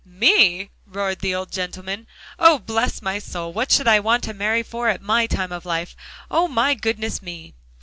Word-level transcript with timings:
"Me!" 0.03 0.71
roared 0.87 1.19
the 1.19 1.35
old 1.35 1.51
gentleman. 1.51 2.07
"Oh! 2.39 2.57
bless 2.57 3.03
my 3.03 3.19
soul, 3.19 3.53
what 3.53 3.71
should 3.71 3.87
I 3.87 3.99
want 3.99 4.23
to 4.23 4.33
marry 4.33 4.63
for 4.63 4.89
at 4.89 4.99
my 4.99 5.27
time 5.27 5.51
of 5.51 5.63
life? 5.63 5.95
Oh! 6.31 6.47
my 6.47 6.73
goodness 6.73 7.21
me." 7.21 7.53